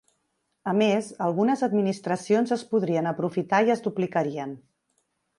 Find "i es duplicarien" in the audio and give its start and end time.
3.67-4.57